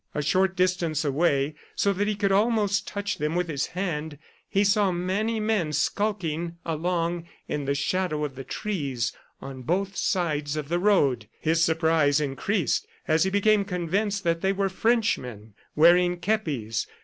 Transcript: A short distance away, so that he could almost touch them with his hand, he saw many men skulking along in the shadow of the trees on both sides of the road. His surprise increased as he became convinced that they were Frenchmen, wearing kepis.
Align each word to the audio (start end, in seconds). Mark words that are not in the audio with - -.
A 0.15 0.23
short 0.23 0.55
distance 0.55 1.05
away, 1.05 1.53
so 1.75 1.93
that 1.93 2.07
he 2.07 2.15
could 2.15 2.31
almost 2.31 2.87
touch 2.87 3.19
them 3.19 3.35
with 3.35 3.47
his 3.47 3.67
hand, 3.77 4.17
he 4.49 4.63
saw 4.63 4.91
many 4.91 5.39
men 5.39 5.71
skulking 5.73 6.57
along 6.65 7.27
in 7.47 7.65
the 7.65 7.75
shadow 7.75 8.25
of 8.25 8.33
the 8.33 8.43
trees 8.43 9.13
on 9.41 9.61
both 9.61 9.95
sides 9.95 10.55
of 10.57 10.69
the 10.69 10.79
road. 10.79 11.29
His 11.39 11.63
surprise 11.63 12.19
increased 12.19 12.87
as 13.07 13.25
he 13.25 13.29
became 13.29 13.63
convinced 13.63 14.23
that 14.23 14.41
they 14.41 14.53
were 14.53 14.69
Frenchmen, 14.69 15.53
wearing 15.75 16.17
kepis. 16.17 16.87